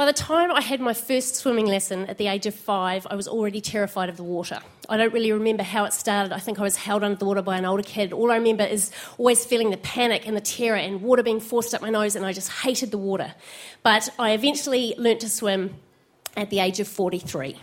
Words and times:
By 0.00 0.06
the 0.06 0.14
time 0.14 0.50
I 0.50 0.62
had 0.62 0.80
my 0.80 0.94
first 0.94 1.36
swimming 1.36 1.66
lesson 1.66 2.06
at 2.06 2.16
the 2.16 2.26
age 2.26 2.46
of 2.46 2.54
five, 2.54 3.06
I 3.10 3.16
was 3.16 3.28
already 3.28 3.60
terrified 3.60 4.08
of 4.08 4.16
the 4.16 4.22
water. 4.22 4.60
I 4.88 4.96
don't 4.96 5.12
really 5.12 5.30
remember 5.30 5.62
how 5.62 5.84
it 5.84 5.92
started. 5.92 6.32
I 6.32 6.38
think 6.38 6.58
I 6.58 6.62
was 6.62 6.74
held 6.74 7.04
under 7.04 7.18
the 7.18 7.26
water 7.26 7.42
by 7.42 7.58
an 7.58 7.66
older 7.66 7.82
kid. 7.82 8.14
All 8.14 8.30
I 8.32 8.36
remember 8.36 8.64
is 8.64 8.92
always 9.18 9.44
feeling 9.44 9.68
the 9.68 9.76
panic 9.76 10.26
and 10.26 10.34
the 10.34 10.40
terror 10.40 10.78
and 10.78 11.02
water 11.02 11.22
being 11.22 11.38
forced 11.38 11.74
up 11.74 11.82
my 11.82 11.90
nose, 11.90 12.16
and 12.16 12.24
I 12.24 12.32
just 12.32 12.50
hated 12.50 12.92
the 12.92 12.96
water. 12.96 13.34
But 13.82 14.08
I 14.18 14.30
eventually 14.30 14.94
learnt 14.96 15.20
to 15.20 15.28
swim 15.28 15.74
at 16.34 16.48
the 16.48 16.60
age 16.60 16.80
of 16.80 16.88
43. 16.88 17.56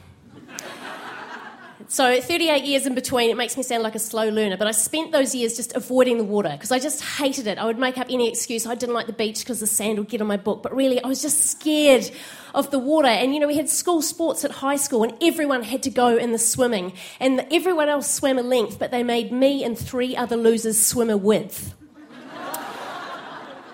So 1.90 2.20
38 2.20 2.66
years 2.66 2.86
in 2.86 2.96
between, 2.96 3.30
it 3.30 3.38
makes 3.38 3.56
me 3.56 3.64
sound 3.64 3.82
like 3.82 3.96
a 3.96 4.00
slow 4.00 4.28
learner, 4.28 4.58
but 4.58 4.68
I 4.68 4.72
spent 4.72 5.14
those 5.14 5.34
years 5.34 5.56
just 5.56 5.74
avoiding 5.74 6.18
the 6.18 6.26
water 6.26 6.50
because 6.50 6.70
I 6.70 6.80
just 6.80 7.02
hated 7.02 7.48
it. 7.48 7.58
I 7.58 7.64
would 7.64 7.80
make 7.80 7.98
up 7.98 8.08
any 8.10 8.28
excuse. 8.28 8.68
I 8.68 8.76
didn't 8.76 8.94
like 8.94 9.08
the 9.08 9.14
beach 9.14 9.40
because 9.40 9.62
the 9.62 9.68
sand 9.68 9.98
would 9.98 10.10
get 10.10 10.20
on 10.20 10.28
my 10.28 10.36
book, 10.36 10.62
but 10.62 10.76
really 10.76 11.02
I 11.02 11.08
was 11.08 11.22
just 11.22 11.46
scared 11.46 12.12
of 12.54 12.72
the 12.72 12.80
water. 12.80 13.08
And 13.08 13.34
you 13.34 13.40
know, 13.40 13.48
we 13.48 13.56
had 13.56 13.70
school 13.70 14.02
sports 14.02 14.44
at 14.44 14.52
high 14.52 14.76
school 14.76 15.04
and 15.04 15.14
everyone 15.24 15.64
had 15.64 15.82
to 15.84 15.90
go 15.90 16.18
in 16.18 16.34
the 16.34 16.38
swimming. 16.38 16.92
And 17.22 17.48
everyone 17.52 17.88
else 17.88 18.14
swam 18.14 18.38
a 18.38 18.44
length, 18.44 18.80
but 18.80 18.92
they 18.92 19.04
made 19.04 19.32
me 19.32 19.64
and 19.64 19.78
three 19.78 20.14
other 20.14 20.36
losers 20.36 20.86
swim 20.86 21.10
a 21.10 21.16
width. 21.16 21.74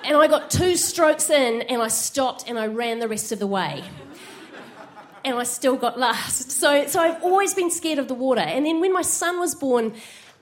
and 0.03 0.15
I 0.15 0.27
got 0.27 0.51
two 0.51 0.75
strokes 0.75 1.31
in 1.31 1.63
and 1.63 1.81
I 1.81 1.87
stopped 1.87 2.43
and 2.47 2.59
I 2.59 2.67
ran 2.67 2.99
the 2.99 3.07
rest 3.07 3.31
of 3.31 3.39
the 3.39 3.47
way 3.47 3.83
and 5.25 5.37
I 5.37 5.43
still 5.43 5.75
got 5.75 5.99
last. 5.99 6.51
So, 6.51 6.87
so 6.87 6.99
I've 6.99 7.21
always 7.23 7.53
been 7.53 7.71
scared 7.71 7.99
of 7.99 8.07
the 8.07 8.13
water. 8.13 8.41
And 8.41 8.65
then 8.65 8.79
when 8.79 8.93
my 8.93 9.01
son 9.01 9.39
was 9.39 9.55
born, 9.55 9.93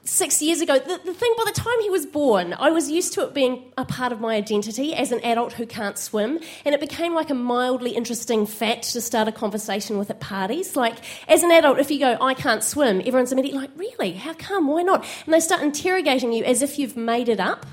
six 0.03 0.41
years 0.41 0.61
ago, 0.61 0.79
the, 0.79 0.99
the, 1.05 1.13
thing 1.13 1.33
by 1.37 1.43
the 1.45 1.51
time 1.51 1.79
he 1.81 1.89
was 1.89 2.05
born, 2.05 2.53
I 2.53 2.71
was 2.71 2.89
used 2.89 3.13
to 3.13 3.21
it 3.23 3.33
being 3.33 3.71
a 3.77 3.85
part 3.85 4.11
of 4.11 4.19
my 4.19 4.35
identity 4.35 4.93
as 4.93 5.11
an 5.11 5.19
adult 5.23 5.53
who 5.53 5.65
can't 5.65 5.97
swim, 5.97 6.39
and 6.65 6.73
it 6.73 6.81
became 6.81 7.13
like 7.13 7.29
a 7.29 7.35
mildly 7.35 7.91
interesting 7.91 8.45
fact 8.45 8.91
to 8.93 9.01
start 9.01 9.27
a 9.27 9.31
conversation 9.31 9.97
with 9.97 10.09
at 10.09 10.19
parties. 10.19 10.75
Like, 10.75 10.97
as 11.27 11.43
an 11.43 11.51
adult, 11.51 11.79
if 11.79 11.91
you 11.91 11.99
go, 11.99 12.17
I 12.19 12.33
can't 12.33 12.63
swim, 12.63 12.99
everyone's 13.01 13.31
immediately 13.31 13.61
like, 13.61 13.71
Really? 13.75 14.13
How 14.13 14.33
come? 14.33 14.67
Why 14.67 14.81
not? 14.81 15.05
And 15.25 15.33
they 15.33 15.39
start 15.39 15.61
interrogating 15.61 16.33
you 16.33 16.43
as 16.43 16.61
if 16.61 16.79
you've 16.79 16.97
made 16.97 17.29
it 17.29 17.39
up. 17.39 17.65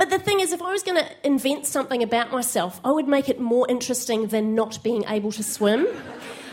But 0.00 0.08
the 0.08 0.18
thing 0.18 0.40
is, 0.40 0.54
if 0.54 0.62
I 0.62 0.72
was 0.72 0.82
going 0.82 0.96
to 0.96 1.06
invent 1.24 1.66
something 1.66 2.02
about 2.02 2.32
myself, 2.32 2.80
I 2.82 2.90
would 2.90 3.06
make 3.06 3.28
it 3.28 3.38
more 3.38 3.66
interesting 3.68 4.28
than 4.28 4.54
not 4.54 4.82
being 4.82 5.04
able 5.06 5.30
to 5.32 5.42
swim. 5.42 5.86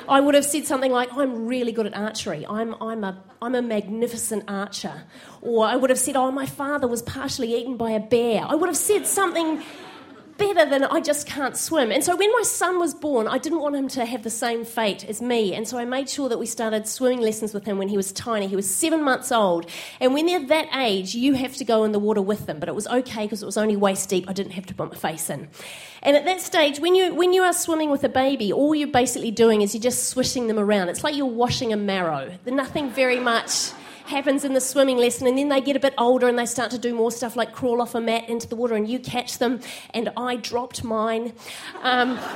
I 0.09 0.19
would 0.19 0.35
have 0.35 0.43
said 0.43 0.65
something 0.65 0.91
like, 0.91 1.13
I'm 1.13 1.47
really 1.47 1.71
good 1.71 1.85
at 1.85 1.95
archery. 1.95 2.45
I'm, 2.45 2.75
I'm, 2.83 3.05
a, 3.05 3.23
I'm 3.41 3.55
a 3.55 3.61
magnificent 3.61 4.43
archer. 4.49 5.03
Or 5.41 5.65
I 5.65 5.77
would 5.77 5.89
have 5.89 5.97
said, 5.97 6.17
Oh, 6.17 6.29
my 6.29 6.45
father 6.45 6.89
was 6.89 7.01
partially 7.01 7.55
eaten 7.55 7.77
by 7.77 7.91
a 7.91 8.01
bear. 8.01 8.43
I 8.45 8.55
would 8.55 8.67
have 8.67 8.75
said 8.75 9.07
something 9.07 9.63
better 10.37 10.69
than 10.69 10.83
I 10.83 10.99
just 11.01 11.27
can't 11.27 11.57
swim. 11.57 11.91
And 11.91 12.03
so 12.03 12.15
when 12.15 12.31
my 12.31 12.43
son 12.43 12.79
was 12.79 12.93
born, 12.93 13.27
I 13.27 13.37
didn't 13.37 13.59
want 13.59 13.75
him 13.75 13.87
to 13.89 14.05
have 14.05 14.23
the 14.23 14.29
same 14.29 14.65
fate 14.65 15.03
as 15.05 15.21
me. 15.21 15.53
And 15.53 15.67
so 15.67 15.77
I 15.77 15.85
made 15.85 16.09
sure 16.09 16.29
that 16.29 16.37
we 16.37 16.45
started 16.45 16.87
swimming 16.87 17.21
lessons 17.21 17.53
with 17.53 17.65
him 17.65 17.77
when 17.77 17.89
he 17.89 17.97
was 17.97 18.11
tiny. 18.11 18.47
He 18.47 18.55
was 18.55 18.69
seven 18.69 19.03
months 19.03 19.31
old. 19.31 19.69
And 19.99 20.13
when 20.13 20.25
they're 20.25 20.45
that 20.47 20.67
age, 20.75 21.15
you 21.15 21.33
have 21.33 21.55
to 21.57 21.65
go 21.65 21.83
in 21.83 21.91
the 21.91 21.99
water 21.99 22.21
with 22.21 22.45
them. 22.45 22.59
But 22.59 22.69
it 22.69 22.75
was 22.75 22.87
okay 22.87 23.23
because 23.23 23.41
it 23.41 23.45
was 23.45 23.57
only 23.57 23.75
waist 23.75 24.09
deep. 24.09 24.29
I 24.29 24.33
didn't 24.33 24.53
have 24.53 24.65
to 24.67 24.73
put 24.73 24.89
my 24.89 24.97
face 24.97 25.29
in. 25.29 25.47
And 26.01 26.15
at 26.15 26.25
that 26.25 26.41
stage, 26.41 26.79
when 26.79 26.95
you, 26.95 27.13
when 27.15 27.33
you 27.33 27.43
are 27.43 27.53
swimming 27.53 27.89
with 27.89 28.03
a 28.03 28.09
baby, 28.09 28.53
all 28.53 28.75
you're 28.75 28.87
basically 28.87 29.31
doing 29.31 29.61
is 29.61 29.73
you're 29.73 29.81
just 29.81 30.09
swishing 30.09 30.47
them 30.47 30.59
around. 30.59 30.89
It's 30.89 31.03
like 31.03 31.15
you're 31.15 31.25
washing 31.25 31.73
a 31.73 31.77
marrow. 31.77 32.31
There's 32.43 32.55
nothing 32.55 32.91
very 32.91 33.19
much 33.19 33.71
happens 34.07 34.43
in 34.43 34.53
the 34.53 34.61
swimming 34.61 34.97
lesson, 34.97 35.27
and 35.27 35.37
then 35.37 35.49
they 35.49 35.61
get 35.61 35.75
a 35.75 35.79
bit 35.79 35.93
older 35.97 36.27
and 36.27 36.37
they 36.37 36.45
start 36.45 36.71
to 36.71 36.77
do 36.77 36.93
more 36.93 37.11
stuff 37.11 37.35
like 37.35 37.53
crawl 37.53 37.81
off 37.81 37.95
a 37.95 38.01
mat 38.01 38.27
into 38.29 38.47
the 38.47 38.55
water, 38.55 38.75
and 38.75 38.87
you 38.87 38.99
catch 38.99 39.37
them, 39.37 39.59
and 39.93 40.11
I 40.17 40.35
dropped 40.37 40.83
mine. 40.83 41.33
Um, 41.81 42.19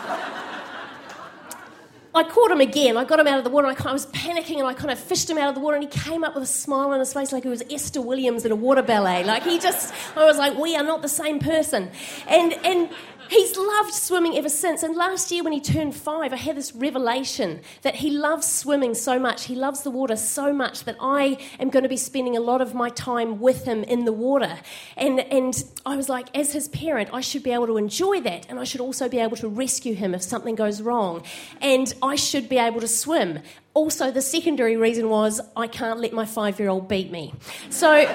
I 2.13 2.23
caught 2.23 2.51
him 2.51 2.59
again. 2.59 2.97
I 2.97 3.05
got 3.05 3.19
him 3.19 3.27
out 3.27 3.37
of 3.37 3.45
the 3.45 3.49
water. 3.49 3.67
I, 3.67 3.93
was 3.93 4.05
panicking 4.07 4.57
and 4.57 4.67
I 4.67 4.73
kind 4.73 4.91
of 4.91 4.99
fished 4.99 5.29
him 5.29 5.37
out 5.37 5.49
of 5.49 5.55
the 5.55 5.61
water, 5.61 5.77
and 5.77 5.83
he 5.83 5.89
came 5.89 6.23
up 6.25 6.33
with 6.33 6.43
a 6.43 6.47
smile 6.47 6.89
on 6.89 6.99
his 6.99 7.13
face 7.13 7.31
like 7.31 7.43
he 7.43 7.49
was 7.49 7.63
Esther 7.71 8.01
Williams 8.01 8.43
in 8.43 8.51
a 8.51 8.55
water 8.55 8.81
ballet. 8.81 9.23
Like 9.23 9.43
he 9.43 9.59
just, 9.59 9.93
I 10.17 10.25
was 10.25 10.37
like, 10.37 10.57
we 10.57 10.75
are 10.75 10.83
not 10.83 11.01
the 11.01 11.09
same 11.09 11.39
person. 11.39 11.89
And, 12.27 12.53
and 12.65 12.89
He's 13.31 13.55
loved 13.55 13.93
swimming 13.93 14.37
ever 14.37 14.49
since. 14.49 14.83
And 14.83 14.93
last 14.93 15.31
year, 15.31 15.41
when 15.41 15.53
he 15.53 15.61
turned 15.61 15.95
five, 15.95 16.33
I 16.33 16.35
had 16.35 16.57
this 16.57 16.75
revelation 16.75 17.61
that 17.81 17.95
he 17.95 18.09
loves 18.09 18.45
swimming 18.45 18.93
so 18.93 19.17
much. 19.17 19.45
He 19.45 19.55
loves 19.55 19.83
the 19.83 19.89
water 19.89 20.17
so 20.17 20.51
much 20.51 20.83
that 20.83 20.97
I 20.99 21.37
am 21.57 21.69
going 21.69 21.83
to 21.83 21.89
be 21.89 21.95
spending 21.95 22.35
a 22.35 22.41
lot 22.41 22.59
of 22.59 22.73
my 22.73 22.89
time 22.89 23.39
with 23.39 23.63
him 23.63 23.85
in 23.85 24.03
the 24.03 24.11
water. 24.11 24.59
And, 24.97 25.21
and 25.21 25.63
I 25.85 25.95
was 25.95 26.09
like, 26.09 26.27
as 26.35 26.51
his 26.51 26.67
parent, 26.67 27.11
I 27.13 27.21
should 27.21 27.41
be 27.41 27.51
able 27.51 27.67
to 27.67 27.77
enjoy 27.77 28.19
that. 28.19 28.47
And 28.49 28.59
I 28.59 28.65
should 28.65 28.81
also 28.81 29.07
be 29.07 29.19
able 29.19 29.37
to 29.37 29.47
rescue 29.47 29.93
him 29.93 30.13
if 30.13 30.23
something 30.23 30.55
goes 30.55 30.81
wrong. 30.81 31.23
And 31.61 31.93
I 32.03 32.17
should 32.17 32.49
be 32.49 32.57
able 32.57 32.81
to 32.81 32.87
swim. 32.89 33.39
Also, 33.73 34.11
the 34.11 34.21
secondary 34.21 34.75
reason 34.75 35.07
was 35.07 35.39
I 35.55 35.67
can't 35.67 36.01
let 36.01 36.11
my 36.11 36.25
five 36.25 36.59
year 36.59 36.67
old 36.67 36.89
beat 36.89 37.09
me. 37.09 37.33
So. 37.69 38.13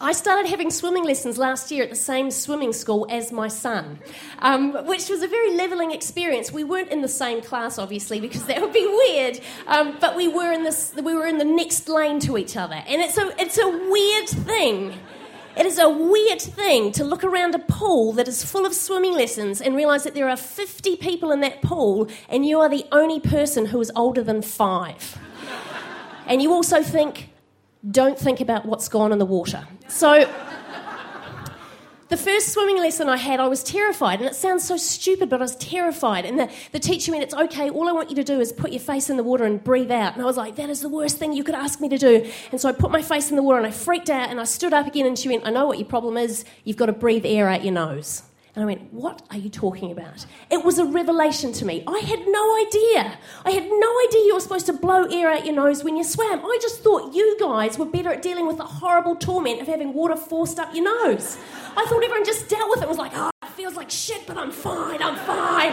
I 0.00 0.12
started 0.12 0.48
having 0.48 0.70
swimming 0.70 1.04
lessons 1.04 1.38
last 1.38 1.72
year 1.72 1.82
at 1.82 1.90
the 1.90 1.96
same 1.96 2.30
swimming 2.30 2.72
school 2.72 3.06
as 3.10 3.32
my 3.32 3.48
son, 3.48 3.98
um, 4.38 4.86
which 4.86 5.08
was 5.08 5.22
a 5.22 5.26
very 5.28 5.56
levelling 5.56 5.90
experience. 5.90 6.52
We 6.52 6.62
weren't 6.62 6.90
in 6.90 7.02
the 7.02 7.08
same 7.08 7.42
class, 7.42 7.78
obviously, 7.78 8.20
because 8.20 8.44
that 8.44 8.60
would 8.60 8.72
be 8.72 8.86
weird. 8.86 9.40
Um, 9.66 9.96
but 10.00 10.14
we 10.14 10.28
were 10.28 10.52
in 10.52 10.62
this, 10.62 10.94
we 10.94 11.14
were 11.14 11.26
in 11.26 11.38
the 11.38 11.44
next 11.44 11.88
lane 11.88 12.20
to 12.20 12.38
each 12.38 12.56
other, 12.56 12.76
and 12.76 13.02
it's 13.02 13.18
a, 13.18 13.32
it's 13.40 13.58
a 13.58 13.68
weird 13.68 14.28
thing. 14.28 14.94
It 15.56 15.66
is 15.66 15.80
a 15.80 15.88
weird 15.90 16.40
thing 16.40 16.92
to 16.92 17.02
look 17.02 17.24
around 17.24 17.56
a 17.56 17.58
pool 17.58 18.12
that 18.12 18.28
is 18.28 18.44
full 18.44 18.64
of 18.64 18.74
swimming 18.74 19.14
lessons 19.14 19.60
and 19.60 19.74
realise 19.74 20.04
that 20.04 20.14
there 20.14 20.28
are 20.28 20.36
50 20.36 20.94
people 20.98 21.32
in 21.32 21.40
that 21.40 21.60
pool, 21.60 22.08
and 22.28 22.46
you 22.46 22.60
are 22.60 22.68
the 22.68 22.86
only 22.92 23.18
person 23.18 23.66
who 23.66 23.80
is 23.80 23.90
older 23.96 24.22
than 24.22 24.42
five. 24.42 25.18
And 26.28 26.40
you 26.40 26.52
also 26.52 26.84
think, 26.84 27.30
don't 27.88 28.18
think 28.18 28.40
about 28.40 28.66
what's 28.66 28.88
gone 28.88 29.12
in 29.12 29.18
the 29.18 29.26
water. 29.26 29.66
So, 29.88 30.28
the 32.08 32.16
first 32.16 32.54
swimming 32.54 32.78
lesson 32.78 33.08
I 33.08 33.18
had, 33.18 33.38
I 33.38 33.48
was 33.48 33.62
terrified. 33.62 34.20
And 34.20 34.28
it 34.28 34.34
sounds 34.34 34.64
so 34.64 34.78
stupid, 34.78 35.28
but 35.28 35.40
I 35.40 35.42
was 35.42 35.56
terrified. 35.56 36.24
And 36.24 36.38
the, 36.38 36.50
the 36.72 36.78
teacher 36.80 37.12
went, 37.12 37.22
It's 37.22 37.34
okay, 37.34 37.68
all 37.68 37.88
I 37.88 37.92
want 37.92 38.08
you 38.08 38.16
to 38.16 38.24
do 38.24 38.40
is 38.40 38.50
put 38.50 38.72
your 38.72 38.80
face 38.80 39.10
in 39.10 39.16
the 39.16 39.22
water 39.22 39.44
and 39.44 39.62
breathe 39.62 39.90
out. 39.90 40.14
And 40.14 40.22
I 40.22 40.24
was 40.24 40.36
like, 40.36 40.56
That 40.56 40.70
is 40.70 40.80
the 40.80 40.88
worst 40.88 41.18
thing 41.18 41.32
you 41.32 41.44
could 41.44 41.54
ask 41.54 41.80
me 41.80 41.88
to 41.90 41.98
do. 41.98 42.30
And 42.50 42.60
so 42.60 42.68
I 42.68 42.72
put 42.72 42.90
my 42.90 43.02
face 43.02 43.30
in 43.30 43.36
the 43.36 43.42
water 43.42 43.58
and 43.58 43.66
I 43.66 43.70
freaked 43.70 44.10
out 44.10 44.30
and 44.30 44.40
I 44.40 44.44
stood 44.44 44.72
up 44.72 44.86
again. 44.86 45.06
And 45.06 45.18
she 45.18 45.28
went, 45.28 45.46
I 45.46 45.50
know 45.50 45.66
what 45.66 45.78
your 45.78 45.88
problem 45.88 46.16
is. 46.16 46.44
You've 46.64 46.78
got 46.78 46.86
to 46.86 46.92
breathe 46.92 47.26
air 47.26 47.48
out 47.48 47.62
your 47.62 47.74
nose. 47.74 48.22
And 48.54 48.62
I 48.62 48.66
went, 48.66 48.92
What 48.92 49.22
are 49.30 49.36
you 49.36 49.50
talking 49.50 49.92
about? 49.92 50.26
It 50.50 50.64
was 50.64 50.78
a 50.78 50.84
revelation 50.84 51.52
to 51.54 51.64
me. 51.64 51.84
I 51.86 51.98
had 52.00 52.20
no 52.26 52.56
idea. 52.56 53.18
I 53.44 53.50
had 53.50 53.64
no 53.64 54.00
idea 54.06 54.24
you 54.26 54.34
were 54.34 54.40
supposed 54.40 54.66
to 54.66 54.72
blow 54.72 55.04
air 55.04 55.30
out 55.30 55.44
your 55.46 55.54
nose 55.54 55.84
when 55.84 55.96
you 55.96 56.04
swam. 56.04 56.40
I 56.44 56.58
just 56.60 56.82
thought 56.82 57.14
you 57.14 57.36
guys 57.38 57.78
were 57.78 57.86
better 57.86 58.10
at 58.12 58.22
dealing 58.22 58.46
with 58.46 58.56
the 58.56 58.64
horrible 58.64 59.16
torment 59.16 59.60
of 59.60 59.66
having 59.66 59.92
water 59.92 60.16
forced 60.16 60.58
up 60.58 60.74
your 60.74 60.84
nose. 60.84 61.38
I 61.76 61.84
thought 61.86 62.02
everyone 62.02 62.24
just 62.24 62.48
dealt 62.48 62.68
with 62.70 62.80
it. 62.80 62.84
It 62.84 62.88
was 62.88 62.98
like, 62.98 63.12
Oh, 63.14 63.30
it 63.42 63.50
feels 63.50 63.74
like 63.74 63.90
shit, 63.90 64.26
but 64.26 64.36
I'm 64.36 64.50
fine, 64.50 65.02
I'm 65.02 65.16
fine. 65.16 65.72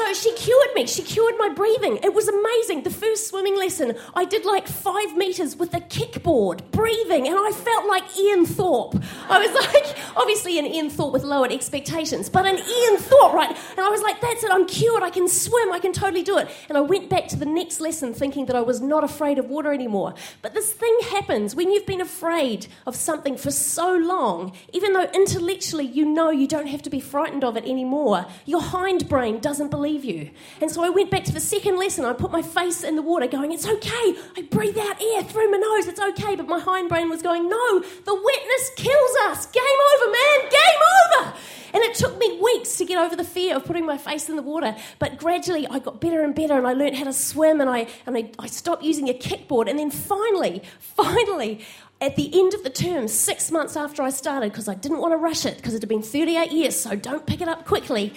So 0.00 0.14
she 0.14 0.32
cured 0.32 0.74
me. 0.74 0.86
She 0.86 1.02
cured 1.02 1.34
my 1.36 1.50
breathing. 1.50 1.98
It 2.02 2.14
was 2.14 2.26
amazing. 2.26 2.84
The 2.84 2.90
first 2.90 3.28
swimming 3.28 3.54
lesson, 3.58 3.94
I 4.14 4.24
did 4.24 4.46
like 4.46 4.66
five 4.66 5.14
meters 5.14 5.56
with 5.56 5.74
a 5.74 5.80
kickboard, 5.80 6.62
breathing, 6.70 7.28
and 7.28 7.36
I 7.36 7.52
felt 7.52 7.86
like 7.86 8.04
Ian 8.18 8.46
Thorpe. 8.46 8.94
I 9.28 9.38
was 9.38 9.52
like, 9.74 9.98
obviously 10.16 10.58
an 10.58 10.64
Ian 10.64 10.88
Thorpe 10.88 11.12
with 11.12 11.22
lowered 11.22 11.52
expectations, 11.52 12.30
but 12.30 12.46
an 12.46 12.56
Ian 12.56 12.96
Thorpe, 12.96 13.34
right? 13.34 13.54
And 13.72 13.80
I 13.80 13.90
was 13.90 14.00
like, 14.00 14.22
that's 14.22 14.42
it, 14.42 14.50
I'm 14.50 14.66
cured. 14.66 15.02
I 15.02 15.10
can 15.10 15.28
swim. 15.28 15.70
I 15.70 15.78
can 15.78 15.92
totally 15.92 16.22
do 16.22 16.38
it. 16.38 16.48
And 16.70 16.78
I 16.78 16.80
went 16.80 17.10
back 17.10 17.28
to 17.28 17.36
the 17.36 17.44
next 17.44 17.78
lesson 17.78 18.14
thinking 18.14 18.46
that 18.46 18.56
I 18.56 18.62
was 18.62 18.80
not 18.80 19.04
afraid 19.04 19.38
of 19.38 19.50
water 19.50 19.70
anymore. 19.70 20.14
But 20.40 20.54
this 20.54 20.72
thing 20.72 20.96
happens 21.10 21.54
when 21.54 21.70
you've 21.70 21.86
been 21.86 22.00
afraid 22.00 22.68
of 22.86 22.96
something 22.96 23.36
for 23.36 23.50
so 23.50 23.94
long, 23.94 24.54
even 24.72 24.94
though 24.94 25.10
intellectually 25.12 25.84
you 25.84 26.06
know 26.06 26.30
you 26.30 26.46
don't 26.46 26.68
have 26.68 26.80
to 26.82 26.90
be 26.90 27.00
frightened 27.00 27.44
of 27.44 27.58
it 27.58 27.66
anymore, 27.66 28.24
your 28.46 28.62
hindbrain 28.62 29.42
doesn't 29.42 29.68
believe 29.68 29.89
you. 29.92 30.30
And 30.60 30.70
so 30.70 30.84
I 30.84 30.90
went 30.90 31.10
back 31.10 31.24
to 31.24 31.32
the 31.32 31.40
second 31.40 31.78
lesson. 31.78 32.04
I 32.04 32.12
put 32.12 32.30
my 32.30 32.42
face 32.42 32.82
in 32.84 32.96
the 32.96 33.02
water, 33.02 33.26
going, 33.26 33.52
It's 33.52 33.66
okay. 33.66 34.14
I 34.36 34.46
breathe 34.50 34.78
out 34.78 35.00
air 35.00 35.22
through 35.22 35.50
my 35.50 35.58
nose. 35.58 35.86
It's 35.86 36.00
okay. 36.00 36.36
But 36.36 36.48
my 36.48 36.60
hindbrain 36.60 37.10
was 37.10 37.22
going, 37.22 37.48
No, 37.48 37.80
the 37.80 38.14
wetness 38.14 38.70
kills 38.76 39.16
us. 39.26 39.46
Game 39.46 39.62
over, 39.62 40.12
man. 40.12 40.50
Game 40.50 40.82
over. 41.04 41.34
And 41.72 41.82
it 41.84 41.94
took 41.94 42.18
me 42.18 42.38
weeks 42.40 42.76
to 42.78 42.84
get 42.84 42.98
over 42.98 43.14
the 43.14 43.24
fear 43.24 43.56
of 43.56 43.64
putting 43.64 43.86
my 43.86 43.96
face 43.96 44.28
in 44.28 44.36
the 44.36 44.42
water. 44.42 44.74
But 44.98 45.18
gradually 45.18 45.66
I 45.68 45.78
got 45.78 46.00
better 46.00 46.22
and 46.22 46.34
better 46.34 46.58
and 46.58 46.66
I 46.66 46.72
learned 46.72 46.96
how 46.96 47.04
to 47.04 47.12
swim 47.12 47.60
and 47.60 47.70
I, 47.70 47.86
and 48.06 48.16
I, 48.16 48.30
I 48.38 48.46
stopped 48.46 48.82
using 48.82 49.08
a 49.08 49.14
kickboard. 49.14 49.68
And 49.68 49.78
then 49.78 49.90
finally, 49.90 50.62
finally, 50.80 51.60
at 52.00 52.16
the 52.16 52.30
end 52.38 52.54
of 52.54 52.64
the 52.64 52.70
term, 52.70 53.08
six 53.08 53.50
months 53.50 53.76
after 53.76 54.02
I 54.02 54.10
started, 54.10 54.52
because 54.52 54.68
I 54.68 54.74
didn't 54.74 54.98
want 54.98 55.12
to 55.12 55.18
rush 55.18 55.44
it, 55.44 55.56
because 55.56 55.74
it 55.74 55.82
had 55.82 55.88
been 55.88 56.02
38 56.02 56.50
years, 56.50 56.80
so 56.80 56.96
don't 56.96 57.26
pick 57.26 57.42
it 57.42 57.48
up 57.48 57.66
quickly. 57.66 58.14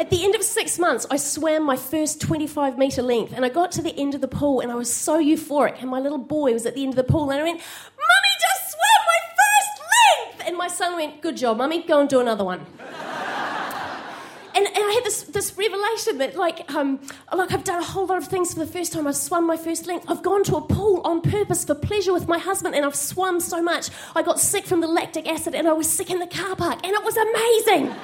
At 0.00 0.10
the 0.10 0.24
end 0.24 0.36
of 0.36 0.44
six 0.44 0.78
months, 0.78 1.06
I 1.10 1.16
swam 1.16 1.64
my 1.64 1.76
first 1.76 2.20
25 2.20 2.78
metre 2.78 3.02
length 3.02 3.32
and 3.34 3.44
I 3.44 3.48
got 3.48 3.72
to 3.72 3.82
the 3.82 3.92
end 3.98 4.14
of 4.14 4.20
the 4.20 4.28
pool 4.28 4.60
and 4.60 4.70
I 4.70 4.76
was 4.76 4.92
so 4.92 5.20
euphoric. 5.20 5.80
And 5.80 5.90
my 5.90 5.98
little 5.98 6.18
boy 6.18 6.52
was 6.52 6.66
at 6.66 6.76
the 6.76 6.84
end 6.84 6.92
of 6.92 6.96
the 6.96 7.12
pool 7.12 7.30
and 7.30 7.40
I 7.40 7.42
went, 7.42 7.58
Mummy 7.58 8.34
just 8.40 8.70
swam 8.70 9.00
my 9.06 9.20
first 9.38 9.82
length! 10.38 10.48
And 10.48 10.56
my 10.56 10.68
son 10.68 10.94
went, 10.94 11.20
Good 11.20 11.36
job, 11.36 11.56
Mummy, 11.56 11.82
go 11.82 12.00
and 12.00 12.08
do 12.08 12.20
another 12.20 12.44
one. 12.44 12.60
and, 14.58 14.66
and 14.66 14.76
I 14.76 14.92
had 14.94 15.04
this, 15.04 15.22
this 15.24 15.56
revelation 15.58 16.18
that, 16.18 16.36
like, 16.36 16.72
um, 16.72 17.00
like, 17.32 17.52
I've 17.52 17.64
done 17.64 17.80
a 17.82 17.84
whole 17.84 18.06
lot 18.06 18.18
of 18.18 18.28
things 18.28 18.52
for 18.54 18.60
the 18.60 18.66
first 18.66 18.92
time. 18.92 19.06
I've 19.06 19.16
swum 19.16 19.46
my 19.46 19.56
first 19.56 19.86
length. 19.86 20.06
I've 20.08 20.22
gone 20.22 20.44
to 20.44 20.56
a 20.56 20.60
pool 20.60 21.00
on 21.04 21.22
purpose 21.22 21.64
for 21.64 21.74
pleasure 21.74 22.12
with 22.12 22.28
my 22.28 22.38
husband, 22.38 22.74
and 22.74 22.84
I've 22.84 22.96
swum 22.96 23.40
so 23.40 23.60
much. 23.60 23.90
I 24.14 24.22
got 24.22 24.38
sick 24.38 24.64
from 24.64 24.80
the 24.80 24.86
lactic 24.86 25.28
acid, 25.28 25.54
and 25.56 25.66
I 25.68 25.72
was 25.72 25.88
sick 25.88 26.10
in 26.10 26.18
the 26.20 26.26
car 26.26 26.56
park, 26.56 26.80
and 26.84 26.92
it 26.92 27.04
was 27.04 27.16
amazing. 27.16 27.94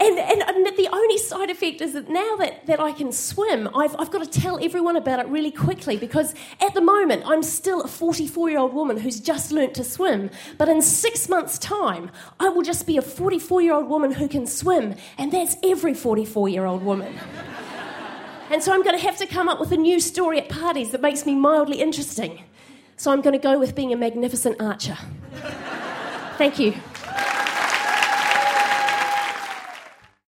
And, 0.00 0.18
and, 0.18 0.42
and, 0.42 0.66
the 0.78 0.88
only 0.90 1.18
side 1.18 1.50
effect 1.50 1.82
is 1.82 1.92
that 1.92 2.08
now 2.08 2.36
that, 2.36 2.64
that 2.66 2.80
I 2.80 2.90
can 2.92 3.12
swim, 3.12 3.68
I've, 3.76 3.94
I've 3.98 4.10
got 4.10 4.24
to 4.24 4.40
tell 4.40 4.62
everyone 4.64 4.96
about 4.96 5.18
it 5.18 5.26
really 5.28 5.50
quickly 5.50 5.98
because 5.98 6.34
at 6.58 6.72
the 6.72 6.80
moment 6.80 7.24
I'm 7.26 7.42
still 7.42 7.82
a 7.82 7.88
44 7.88 8.48
year 8.48 8.60
old 8.60 8.72
woman 8.72 8.96
who's 8.96 9.20
just 9.20 9.52
learnt 9.52 9.74
to 9.74 9.84
swim. 9.84 10.30
But 10.56 10.70
in 10.70 10.80
six 10.80 11.28
months' 11.28 11.58
time, 11.58 12.10
I 12.38 12.48
will 12.48 12.62
just 12.62 12.86
be 12.86 12.96
a 12.96 13.02
44 13.02 13.60
year 13.60 13.74
old 13.74 13.88
woman 13.88 14.10
who 14.10 14.26
can 14.26 14.46
swim. 14.46 14.94
And 15.18 15.30
that's 15.30 15.56
every 15.62 15.92
44 15.92 16.48
year 16.48 16.64
old 16.64 16.82
woman. 16.82 17.18
and 18.50 18.62
so 18.62 18.72
I'm 18.72 18.82
going 18.82 18.96
to 18.96 19.02
have 19.02 19.18
to 19.18 19.26
come 19.26 19.50
up 19.50 19.60
with 19.60 19.72
a 19.72 19.76
new 19.76 20.00
story 20.00 20.40
at 20.40 20.48
parties 20.48 20.92
that 20.92 21.02
makes 21.02 21.26
me 21.26 21.34
mildly 21.34 21.78
interesting. 21.78 22.42
So 22.96 23.12
I'm 23.12 23.20
going 23.20 23.38
to 23.38 23.42
go 23.42 23.58
with 23.58 23.74
being 23.74 23.92
a 23.92 23.96
magnificent 23.96 24.62
archer. 24.62 24.96
Thank 26.38 26.58
you. 26.58 26.74